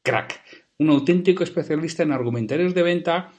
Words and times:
crack, 0.03 0.43
un 0.78 0.91
auténtico 0.91 1.43
especialista 1.43 2.03
en 2.03 2.12
argumentarios 2.12 2.75
de 2.75 2.83
venta 2.83 3.33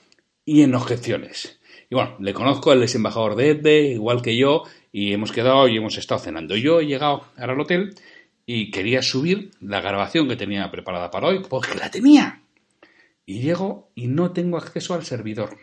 y 0.45 0.63
en 0.63 0.73
objeciones. 0.73 1.59
Y 1.89 1.95
bueno, 1.95 2.15
le 2.19 2.33
conozco, 2.33 2.73
él 2.73 2.83
es 2.83 2.95
embajador 2.95 3.35
de 3.35 3.51
EDE, 3.51 3.93
igual 3.93 4.21
que 4.21 4.35
yo, 4.35 4.63
y 4.91 5.13
hemos 5.13 5.31
quedado 5.31 5.67
y 5.67 5.77
hemos 5.77 5.97
estado 5.97 6.19
cenando. 6.19 6.55
Yo 6.55 6.79
he 6.81 6.85
llegado 6.85 7.23
al 7.37 7.59
hotel 7.59 7.95
y 8.45 8.71
quería 8.71 9.01
subir 9.01 9.51
la 9.61 9.81
grabación 9.81 10.27
que 10.27 10.35
tenía 10.35 10.69
preparada 10.71 11.11
para 11.11 11.27
hoy, 11.27 11.41
porque 11.47 11.77
la 11.77 11.91
tenía. 11.91 12.41
Y 13.25 13.41
llego 13.41 13.89
y 13.95 14.07
no 14.07 14.31
tengo 14.31 14.57
acceso 14.57 14.93
al 14.93 15.03
servidor. 15.03 15.57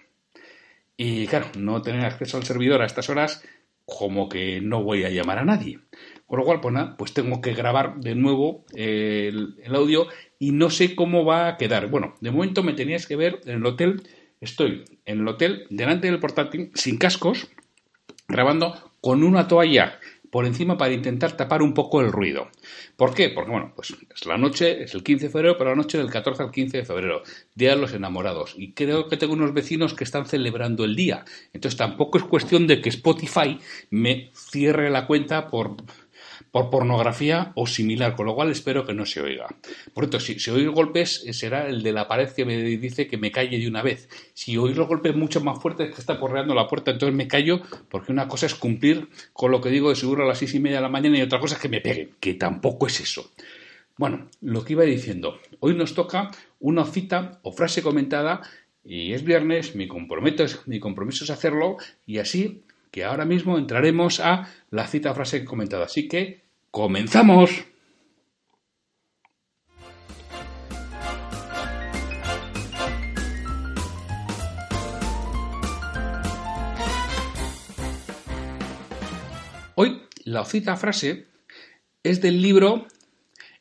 Y 0.97 1.27
claro, 1.27 1.47
no 1.59 1.83
tener 1.83 2.05
acceso 2.05 2.37
al 2.37 2.45
servidor 2.45 2.83
a 2.83 2.87
estas 2.87 3.11
horas, 3.11 3.43
como 3.85 4.29
que 4.29 4.61
no 4.61 4.83
voy 4.83 5.05
a 5.05 5.11
llamar 5.11 5.39
a 5.39 5.45
nadie. 5.45 5.81
Con 6.27 6.39
lo 6.39 6.45
cual, 6.45 6.61
pues 6.61 6.73
nada, 6.73 6.97
pues 6.97 7.13
tengo 7.13 7.41
que 7.41 7.53
grabar 7.53 7.97
de 8.01 8.15
nuevo 8.15 8.65
el, 8.75 9.57
el 9.63 9.75
audio 9.75 10.07
y 10.39 10.53
no 10.53 10.71
sé 10.71 10.95
cómo 10.95 11.25
va 11.25 11.49
a 11.49 11.57
quedar. 11.57 11.89
Bueno, 11.89 12.15
de 12.21 12.31
momento 12.31 12.63
me 12.63 12.73
tenías 12.73 13.07
que 13.07 13.17
ver 13.17 13.41
en 13.45 13.57
el 13.57 13.67
hotel. 13.67 14.03
Estoy 14.45 14.85
en 15.07 15.21
el 15.21 15.29
hotel, 15.29 15.67
delante 15.71 16.07
del 16.07 16.21
portátil, 16.21 16.71
sin 16.75 16.99
cascos, 16.99 17.49
grabando 18.29 18.93
con 19.01 19.23
una 19.23 19.49
toalla 19.49 19.99
por 20.31 20.45
encima 20.45 20.77
para 20.77 20.93
intentar 20.93 21.35
tapar 21.35 21.63
un 21.63 21.73
poco 21.73 22.03
el 22.03 22.13
ruido. 22.13 22.49
¿Por 22.97 23.15
qué? 23.15 23.31
Porque, 23.31 23.51
bueno, 23.51 23.73
pues 23.75 23.95
es 24.15 24.27
la 24.27 24.37
noche, 24.37 24.83
es 24.83 24.93
el 24.93 25.03
15 25.03 25.27
de 25.27 25.33
febrero, 25.33 25.57
pero 25.57 25.71
la 25.71 25.77
noche 25.77 25.97
del 25.97 26.11
14 26.11 26.43
al 26.43 26.51
15 26.51 26.77
de 26.77 26.85
febrero, 26.85 27.23
Día 27.55 27.71
de 27.71 27.81
los 27.81 27.95
Enamorados. 27.95 28.55
Y 28.59 28.73
creo 28.73 29.09
que 29.09 29.17
tengo 29.17 29.33
unos 29.33 29.55
vecinos 29.55 29.95
que 29.95 30.05
están 30.05 30.27
celebrando 30.27 30.85
el 30.85 30.95
día. 30.95 31.25
Entonces 31.55 31.79
tampoco 31.79 32.19
es 32.19 32.25
cuestión 32.25 32.67
de 32.67 32.83
que 32.83 32.91
Spotify 32.91 33.59
me 33.89 34.31
cierre 34.35 34.91
la 34.91 35.07
cuenta 35.07 35.49
por 35.49 35.77
por 36.51 36.71
pornografía 36.71 37.53
o 37.55 37.67
similar, 37.67 38.17
con 38.17 38.27
lo 38.27 38.35
cual 38.35 38.51
espero 38.51 38.87
que 38.87 38.95
no 38.95 39.07
se 39.07 39.21
oiga. 39.21 39.47
Por 39.93 40.05
tanto, 40.05 40.21
si, 40.21 40.39
si 40.39 40.51
oís 40.51 40.69
golpes, 40.69 41.25
será 41.33 41.69
el 41.69 41.83
de 41.83 41.93
la 41.93 42.09
pared 42.09 42.31
que 42.31 42.45
me 42.45 42.57
dice 42.57 43.07
que 43.07 43.17
me 43.17 43.31
calle 43.31 43.59
de 43.59 43.69
una 43.69 43.83
vez. 43.83 44.09
Si 44.35 44.57
oís 44.57 44.77
los 44.77 44.89
golpes 44.89 45.15
mucho 45.15 45.41
más 45.41 45.61
fuertes 45.61 45.95
que 45.95 46.01
está 46.01 46.19
porreando 46.19 46.55
la 46.55 46.69
puerta, 46.69 46.91
entonces 46.91 47.15
me 47.15 47.29
callo, 47.29 47.61
porque 47.89 48.13
una 48.13 48.29
cosa 48.29 48.47
es 48.47 48.55
cumplir 48.55 49.09
con 49.33 49.51
lo 49.51 49.61
que 49.61 49.71
digo 49.71 49.91
de 49.91 49.97
seguro 49.97 50.25
a 50.25 50.29
las 50.29 50.39
seis 50.39 50.55
y 50.55 50.61
media 50.61 50.77
de 50.77 50.83
la 50.83 50.89
mañana 50.89 51.19
y 51.19 51.23
otra 51.23 51.41
cosa 51.41 51.57
es 51.57 51.61
que 51.61 51.69
me 51.69 51.81
peguen, 51.81 52.11
que 52.21 52.35
tampoco 52.35 52.87
es 52.87 53.01
eso. 53.01 53.31
Bueno, 53.97 54.29
lo 54.41 54.65
que 54.65 54.73
iba 54.73 54.83
diciendo, 54.83 55.39
hoy 55.61 55.75
nos 55.75 55.95
toca 55.95 56.33
una 56.59 56.85
cita 56.85 57.39
o 57.43 57.53
frase 57.53 57.81
comentada 57.81 58.43
y 58.85 59.13
es 59.13 59.25
viernes, 59.25 59.77
mi 59.77 59.87
compromiso 59.87 60.43
es, 60.43 60.67
mi 60.67 60.81
compromiso 60.81 61.25
es 61.25 61.31
hacerlo 61.31 61.77
y 62.05 62.19
así 62.19 62.64
que 62.95 63.03
ahora 63.03 63.25
mismo 63.25 63.59
entraremos 63.59 64.21
a 64.21 64.49
la 64.71 64.87
cita 64.87 65.13
frase 65.15 65.45
comentada. 65.45 65.87
Así 65.87 66.07
que 66.07 66.45
¡Comenzamos! 66.71 67.51
Hoy 79.75 80.03
la 80.23 80.45
cita 80.45 80.77
frase 80.77 81.27
es 82.05 82.21
del 82.21 82.41
libro 82.41 82.87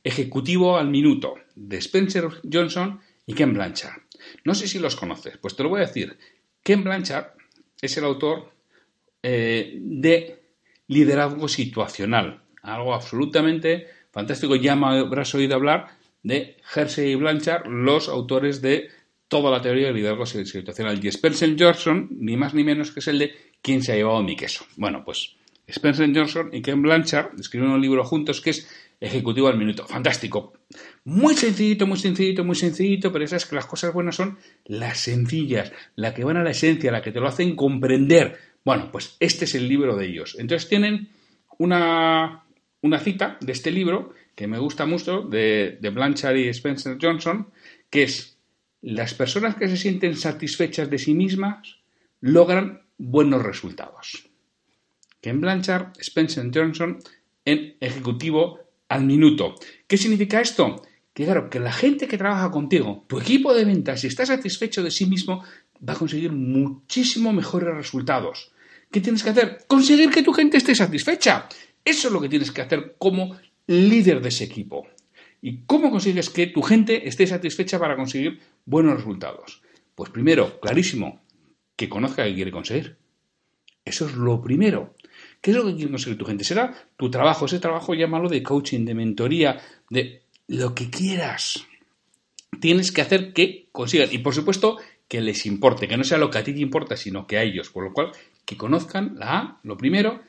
Ejecutivo 0.03 0.77
al 0.77 0.89
Minuto 0.89 1.37
de 1.55 1.77
Spencer 1.77 2.29
Johnson 2.51 3.01
y 3.25 3.33
Ken 3.33 3.55
Blanchard. 3.55 4.03
No 4.43 4.53
sé 4.53 4.67
si 4.67 4.77
los 4.77 4.95
conoces, 4.95 5.39
pues 5.39 5.55
te 5.55 5.63
lo 5.63 5.69
voy 5.69 5.81
a 5.81 5.87
decir. 5.87 6.19
Ken 6.61 6.83
Blanchard 6.83 7.33
es 7.81 7.97
el 7.97 8.05
autor 8.05 8.52
eh, 9.23 9.77
de 9.81 10.43
Liderazgo 10.87 11.47
Situacional, 11.47 12.41
algo 12.61 12.93
absolutamente 12.93 13.87
fantástico. 14.11 14.55
Ya 14.55 14.75
me 14.75 14.99
habrás 14.99 15.33
oído 15.33 15.55
hablar 15.55 15.87
de 16.21 16.57
Hersey 16.75 17.11
y 17.11 17.15
Blanchard, 17.15 17.67
los 17.67 18.09
autores 18.09 18.61
de 18.61 18.89
toda 19.27 19.49
la 19.49 19.61
teoría 19.61 19.87
del 19.87 19.95
liderazgo 19.95 20.25
situacional. 20.25 21.03
Y 21.03 21.07
Spencer 21.07 21.55
Johnson, 21.57 22.09
ni 22.11 22.37
más 22.37 22.53
ni 22.53 22.63
menos 22.63 22.91
que 22.91 22.99
es 22.99 23.07
el 23.07 23.17
de 23.17 23.33
¿Quién 23.63 23.81
se 23.81 23.93
ha 23.93 23.95
llevado 23.95 24.21
mi 24.21 24.35
queso? 24.35 24.65
Bueno, 24.75 25.05
pues 25.05 25.37
Spencer 25.65 26.11
Johnson 26.13 26.49
y 26.51 26.61
Ken 26.61 26.81
Blanchard 26.81 27.39
escribieron 27.39 27.75
un 27.75 27.81
libro 27.81 28.03
juntos 28.03 28.41
que 28.41 28.49
es 28.49 28.69
Ejecutivo 28.99 29.47
al 29.47 29.57
Minuto. 29.57 29.87
Fantástico. 29.87 30.51
Muy 31.05 31.33
sencillito, 31.35 31.87
muy 31.87 31.97
sencillito, 31.97 32.43
muy 32.43 32.57
sencillito, 32.57 33.13
pero 33.13 33.23
esas 33.23 33.45
que 33.45 33.55
las 33.55 33.65
cosas 33.65 33.93
buenas 33.93 34.17
son 34.17 34.37
las 34.65 34.99
sencillas, 34.99 35.71
la 35.95 36.13
que 36.13 36.25
van 36.25 36.35
a 36.35 36.43
la 36.43 36.51
esencia, 36.51 36.91
la 36.91 37.01
que 37.01 37.13
te 37.13 37.21
lo 37.21 37.27
hacen 37.29 37.55
comprender. 37.55 38.37
Bueno, 38.65 38.89
pues 38.91 39.17
este 39.19 39.45
es 39.45 39.55
el 39.55 39.67
libro 39.67 39.95
de 39.95 40.05
ellos. 40.07 40.35
Entonces 40.39 40.69
tienen 40.69 41.09
una 41.57 42.43
una 42.83 42.99
cita 42.99 43.37
de 43.41 43.51
este 43.51 43.71
libro 43.71 44.13
que 44.35 44.45
me 44.47 44.59
gusta 44.59 44.85
mucho, 44.85 45.21
de, 45.21 45.77
Blanchard 45.81 46.35
y 46.35 46.49
Spencer 46.49 46.97
Johnson, 47.01 47.47
que 47.89 48.03
es, 48.03 48.37
las 48.81 49.13
personas 49.13 49.55
que 49.55 49.67
se 49.67 49.77
sienten 49.77 50.17
satisfechas 50.17 50.89
de 50.89 50.99
sí 50.99 51.13
mismas 51.13 51.77
logran 52.19 52.81
buenos 52.97 53.41
resultados. 53.41 54.29
Ken 55.21 55.39
Blanchard, 55.39 55.93
Spencer 55.99 56.49
Johnson, 56.53 56.99
en 57.45 57.77
ejecutivo 57.79 58.59
al 58.89 59.05
minuto. 59.05 59.55
¿Qué 59.87 59.97
significa 59.97 60.41
esto? 60.41 60.81
Que 61.13 61.23
claro, 61.25 61.49
que 61.49 61.59
la 61.59 61.71
gente 61.71 62.07
que 62.07 62.17
trabaja 62.17 62.51
contigo, 62.51 63.05
tu 63.07 63.19
equipo 63.19 63.53
de 63.53 63.63
ventas, 63.63 64.01
si 64.01 64.07
está 64.07 64.25
satisfecho 64.25 64.83
de 64.83 64.91
sí 64.91 65.05
mismo, 65.05 65.43
va 65.87 65.93
a 65.93 65.97
conseguir 65.97 66.33
muchísimo 66.33 67.31
mejores 67.31 67.73
resultados 67.73 68.52
¿qué 68.93 69.01
tienes 69.01 69.23
que 69.23 69.31
hacer? 69.31 69.65
Conseguir 69.67 70.11
que 70.11 70.21
tu 70.21 70.31
gente 70.31 70.55
esté 70.55 70.75
satisfecha. 70.75 71.49
Eso 71.83 72.07
es 72.07 72.13
lo 72.13 72.21
que 72.21 72.29
tienes 72.29 72.51
que 72.51 72.61
hacer 72.61 72.95
como 72.99 73.35
líder 73.67 74.21
de 74.21 74.29
ese 74.29 74.45
equipo. 74.45 74.87
¿Y 75.41 75.63
cómo 75.65 75.89
consigues 75.91 76.29
que 76.29 76.47
tu 76.47 76.61
gente 76.61 77.07
esté 77.07 77.25
satisfecha 77.27 77.79
para 77.79 77.97
conseguir 77.97 78.39
buenos 78.65 78.95
resultados? 78.95 79.63
Pues 79.95 80.11
primero, 80.11 80.59
clarísimo, 80.61 81.21
que 81.75 81.89
conozca 81.89 82.23
qué 82.23 82.35
quiere 82.35 82.51
conseguir. 82.51 82.97
Eso 83.83 84.05
es 84.05 84.13
lo 84.13 84.41
primero. 84.41 84.95
¿Qué 85.41 85.51
es 85.51 85.57
lo 85.57 85.65
que 85.65 85.75
quiere 85.75 85.91
conseguir 85.91 86.19
tu 86.19 86.25
gente? 86.25 86.43
Será 86.43 86.73
tu 86.95 87.09
trabajo, 87.09 87.47
ese 87.47 87.59
trabajo 87.59 87.95
llámalo 87.95 88.29
de 88.29 88.43
coaching, 88.43 88.85
de 88.85 88.93
mentoría, 88.93 89.59
de 89.89 90.21
lo 90.47 90.75
que 90.75 90.89
quieras. 90.89 91.65
Tienes 92.61 92.91
que 92.91 93.01
hacer 93.01 93.33
que 93.33 93.67
consigan. 93.71 94.09
Y 94.11 94.19
por 94.19 94.35
supuesto, 94.35 94.77
que 95.07 95.19
les 95.19 95.45
importe, 95.45 95.87
que 95.87 95.97
no 95.97 96.03
sea 96.03 96.19
lo 96.19 96.29
que 96.29 96.37
a 96.37 96.43
ti 96.43 96.53
te 96.53 96.61
importa, 96.61 96.95
sino 96.95 97.27
que 97.27 97.37
a 97.37 97.43
ellos. 97.43 97.69
Por 97.69 97.83
lo 97.83 97.93
cual, 97.93 98.11
que 98.45 98.57
conozcan 98.57 99.15
la 99.17 99.37
A, 99.37 99.59
lo 99.63 99.77
primero, 99.77 100.21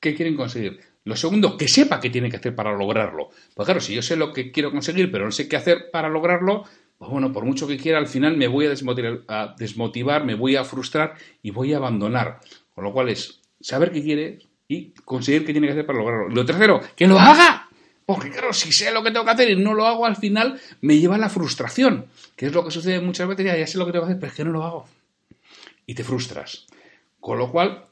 qué 0.00 0.14
quieren 0.14 0.36
conseguir. 0.36 0.80
Lo 1.04 1.16
segundo, 1.16 1.56
que 1.56 1.68
sepa 1.68 2.00
qué 2.00 2.08
tiene 2.08 2.30
que 2.30 2.36
hacer 2.36 2.54
para 2.54 2.72
lograrlo. 2.72 3.28
Pues 3.54 3.66
claro, 3.66 3.80
si 3.80 3.94
yo 3.94 4.02
sé 4.02 4.16
lo 4.16 4.32
que 4.32 4.50
quiero 4.50 4.70
conseguir, 4.70 5.10
pero 5.10 5.26
no 5.26 5.30
sé 5.30 5.48
qué 5.48 5.56
hacer 5.56 5.90
para 5.90 6.08
lograrlo, 6.08 6.64
pues 6.96 7.10
bueno, 7.10 7.32
por 7.32 7.44
mucho 7.44 7.66
que 7.66 7.76
quiera, 7.76 7.98
al 7.98 8.06
final 8.06 8.36
me 8.36 8.48
voy 8.48 8.66
a 8.66 8.70
desmotivar, 8.70 9.20
a 9.28 9.54
desmotivar, 9.58 10.24
me 10.24 10.34
voy 10.34 10.56
a 10.56 10.64
frustrar 10.64 11.14
y 11.42 11.50
voy 11.50 11.74
a 11.74 11.76
abandonar. 11.76 12.40
Con 12.74 12.84
lo 12.84 12.92
cual 12.92 13.10
es 13.10 13.40
saber 13.60 13.92
qué 13.92 14.02
quiere 14.02 14.38
y 14.66 14.92
conseguir 15.04 15.44
qué 15.44 15.52
tiene 15.52 15.66
que 15.66 15.72
hacer 15.74 15.86
para 15.86 15.98
lograrlo. 15.98 16.28
Lo 16.30 16.46
tercero, 16.46 16.80
que 16.96 17.06
lo 17.06 17.18
haga. 17.18 17.68
Porque 18.06 18.30
claro, 18.30 18.52
si 18.52 18.72
sé 18.72 18.90
lo 18.90 19.02
que 19.02 19.10
tengo 19.10 19.24
que 19.24 19.30
hacer 19.30 19.50
y 19.50 19.56
no 19.56 19.74
lo 19.74 19.86
hago, 19.86 20.06
al 20.06 20.16
final 20.16 20.60
me 20.80 20.98
lleva 20.98 21.16
a 21.16 21.18
la 21.18 21.30
frustración, 21.30 22.06
que 22.36 22.46
es 22.46 22.52
lo 22.52 22.64
que 22.64 22.70
sucede 22.70 23.00
muchas 23.00 23.28
veces, 23.28 23.46
ya, 23.46 23.56
ya 23.56 23.66
sé 23.66 23.78
lo 23.78 23.86
que 23.86 23.92
tengo 23.92 24.04
que 24.04 24.12
hacer, 24.12 24.20
pero 24.20 24.30
es 24.30 24.36
que 24.36 24.44
no 24.44 24.52
lo 24.52 24.64
hago. 24.64 24.88
Y 25.86 25.94
te 25.94 26.04
frustras. 26.04 26.66
Con 27.24 27.38
lo 27.38 27.50
cual, 27.50 27.86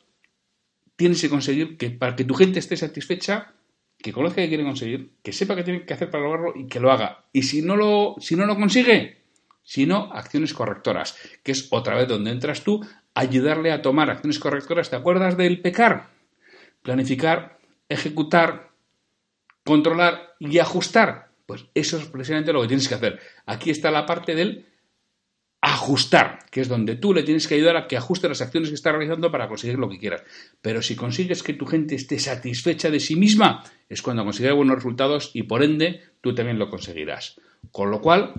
tienes 0.94 1.22
que 1.22 1.30
conseguir 1.30 1.78
que 1.78 1.88
para 1.88 2.14
que 2.14 2.24
tu 2.24 2.34
gente 2.34 2.58
esté 2.58 2.76
satisfecha, 2.76 3.54
que 3.96 4.12
conozca 4.12 4.42
qué 4.42 4.48
quiere 4.48 4.62
conseguir, 4.62 5.12
que 5.22 5.32
sepa 5.32 5.56
qué 5.56 5.62
tiene 5.62 5.86
que 5.86 5.94
hacer 5.94 6.10
para 6.10 6.24
lograrlo 6.24 6.52
y 6.54 6.66
que 6.66 6.80
lo 6.80 6.92
haga. 6.92 7.24
Y 7.32 7.44
si 7.44 7.62
no 7.62 7.74
lo, 7.74 8.16
si 8.18 8.36
no 8.36 8.44
lo 8.44 8.56
consigue, 8.56 9.22
si 9.62 9.86
no, 9.86 10.12
acciones 10.12 10.52
correctoras, 10.52 11.16
que 11.42 11.52
es 11.52 11.68
otra 11.70 11.94
vez 11.94 12.08
donde 12.08 12.30
entras 12.30 12.62
tú, 12.62 12.86
ayudarle 13.14 13.72
a 13.72 13.80
tomar 13.80 14.10
acciones 14.10 14.38
correctoras. 14.38 14.90
¿Te 14.90 14.96
acuerdas 14.96 15.38
del 15.38 15.62
pecar? 15.62 16.10
planificar, 16.82 17.58
ejecutar, 17.88 18.68
controlar 19.64 20.34
y 20.40 20.58
ajustar. 20.58 21.30
Pues 21.46 21.64
eso 21.72 21.96
es 21.96 22.04
precisamente 22.04 22.52
lo 22.52 22.60
que 22.60 22.68
tienes 22.68 22.86
que 22.86 22.96
hacer. 22.96 23.18
Aquí 23.46 23.70
está 23.70 23.90
la 23.90 24.04
parte 24.04 24.34
del 24.34 24.66
ajustar, 25.72 26.40
que 26.50 26.60
es 26.60 26.68
donde 26.68 26.96
tú 26.96 27.14
le 27.14 27.22
tienes 27.22 27.46
que 27.48 27.54
ayudar 27.54 27.76
a 27.76 27.86
que 27.86 27.96
ajuste 27.96 28.28
las 28.28 28.42
acciones 28.42 28.68
que 28.68 28.74
está 28.74 28.92
realizando 28.92 29.30
para 29.30 29.48
conseguir 29.48 29.78
lo 29.78 29.88
que 29.88 29.98
quieras. 29.98 30.22
Pero 30.60 30.82
si 30.82 30.94
consigues 30.94 31.42
que 31.42 31.54
tu 31.54 31.66
gente 31.66 31.94
esté 31.94 32.18
satisfecha 32.18 32.90
de 32.90 33.00
sí 33.00 33.16
misma, 33.16 33.64
es 33.88 34.02
cuando 34.02 34.24
consigues 34.24 34.54
buenos 34.54 34.76
resultados 34.76 35.30
y 35.32 35.44
por 35.44 35.62
ende 35.62 36.02
tú 36.20 36.34
también 36.34 36.58
lo 36.58 36.68
conseguirás. 36.68 37.40
Con 37.70 37.90
lo 37.90 38.00
cual, 38.00 38.34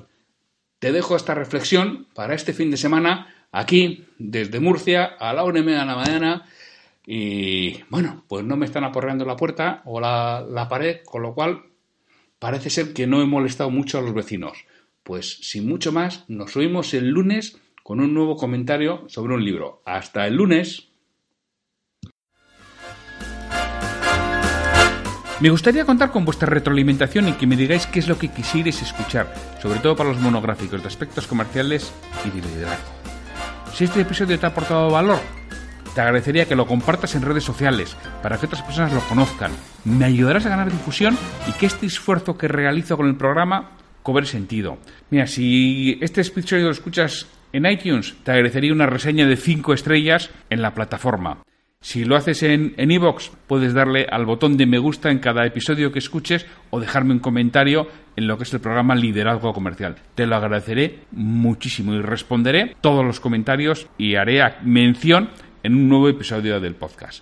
te 0.80 0.92
dejo 0.92 1.16
esta 1.16 1.34
reflexión 1.34 2.08
para 2.14 2.36
este 2.36 2.54
fin 2.54 2.70
de 2.70 2.78
semana 2.78 3.48
aquí, 3.52 4.06
desde 4.18 4.60
Murcia, 4.60 5.06
a 5.06 5.34
la 5.34 5.44
una 5.44 5.60
y 5.60 5.64
media 5.64 5.80
de 5.80 5.86
la 5.86 5.96
mañana, 5.96 6.46
y 7.06 7.84
bueno, 7.90 8.24
pues 8.28 8.46
no 8.46 8.56
me 8.56 8.66
están 8.66 8.84
aporreando 8.84 9.26
la 9.26 9.36
puerta 9.36 9.82
o 9.86 10.00
la, 10.00 10.68
pared, 10.70 11.02
con 11.04 11.22
lo 11.22 11.34
cual 11.34 11.64
parece 12.40 12.70
ser 12.70 12.94
que 12.94 13.08
no 13.08 13.22
he 13.22 13.26
molestado 13.26 13.70
mucho 13.70 13.98
a 13.98 14.02
los 14.02 14.14
vecinos. 14.14 14.66
Pues 15.04 15.40
sin 15.42 15.68
mucho 15.68 15.92
más, 15.92 16.24
nos 16.30 16.56
oímos 16.56 16.94
el 16.94 17.10
lunes 17.10 17.58
con 17.84 18.00
un 18.00 18.14
nuevo 18.14 18.38
comentario 18.38 19.04
sobre 19.10 19.34
un 19.34 19.44
libro. 19.44 19.82
Hasta 19.86 20.26
el 20.26 20.36
lunes. 20.36 20.90
Me 25.42 25.50
gustaría 25.50 25.84
contar 25.84 26.12
con 26.12 26.24
vuestra 26.24 26.48
retroalimentación 26.48 27.28
y 27.28 27.34
que 27.34 27.46
me 27.46 27.58
digáis 27.58 27.86
qué 27.86 28.00
es 28.00 28.08
lo 28.08 28.18
que 28.18 28.30
quisierais 28.30 28.82
escuchar, 28.82 29.34
sobre 29.62 29.80
todo 29.80 29.98
para 29.98 30.10
los 30.10 30.22
monográficos 30.22 30.82
de 30.82 30.88
aspectos 30.88 31.28
comerciales 31.28 31.92
y 32.24 32.30
de 32.30 32.48
liderazgo. 32.48 32.94
Si 33.74 33.84
este 33.84 34.02
episodio 34.02 34.40
te 34.40 34.46
ha 34.46 34.50
aportado 34.50 34.90
valor, 34.90 35.20
te 35.94 36.00
agradecería 36.00 36.48
que 36.48 36.56
lo 36.56 36.66
compartas 36.66 37.14
en 37.16 37.24
redes 37.24 37.44
sociales 37.44 37.98
para 38.22 38.38
que 38.38 38.46
otras 38.46 38.62
personas 38.62 38.94
lo 38.94 39.02
conozcan. 39.02 39.52
Me 39.84 40.06
ayudarás 40.06 40.46
a 40.46 40.50
ganar 40.50 40.72
difusión 40.72 41.18
y 41.50 41.52
que 41.54 41.66
este 41.66 41.88
esfuerzo 41.88 42.38
que 42.38 42.48
realizo 42.48 42.96
con 42.96 43.08
el 43.08 43.18
programa 43.18 43.72
cobre 44.04 44.26
sentido. 44.26 44.78
Mira, 45.10 45.26
si 45.26 45.98
este 46.02 46.22
episodio 46.22 46.66
lo 46.66 46.72
escuchas 46.72 47.28
en 47.52 47.66
iTunes, 47.66 48.16
te 48.24 48.32
agradecería 48.32 48.74
una 48.74 48.86
reseña 48.86 49.26
de 49.26 49.38
5 49.38 49.74
estrellas 49.74 50.30
en 50.50 50.62
la 50.62 50.74
plataforma. 50.74 51.44
Si 51.82 52.06
lo 52.06 52.16
haces 52.16 52.44
en 52.44 52.74
iVoox, 52.78 53.32
puedes 53.46 53.74
darle 53.74 54.08
al 54.10 54.26
botón 54.26 54.56
de 54.56 54.66
me 54.66 54.78
gusta 54.78 55.12
en 55.12 55.20
cada 55.20 55.46
episodio 55.46 55.92
que 55.92 56.00
escuches 56.00 56.46
o 56.70 56.80
dejarme 56.80 57.14
un 57.14 57.20
comentario 57.20 57.88
en 58.16 58.26
lo 58.26 58.38
que 58.38 58.44
es 58.44 58.54
el 58.54 58.62
programa 58.62 58.96
Liderazgo 58.96 59.52
Comercial. 59.52 59.98
Te 60.16 60.26
lo 60.26 60.38
agradeceré 60.38 61.00
muchísimo 61.12 61.94
y 61.94 62.02
responderé 62.02 62.78
todos 62.80 63.04
los 63.04 63.20
comentarios 63.20 63.88
y 63.98 64.16
haré 64.16 64.42
mención 64.64 65.30
en 65.62 65.76
un 65.76 65.90
nuevo 65.90 66.08
episodio 66.08 66.62
del 66.62 66.76
podcast. 66.76 67.22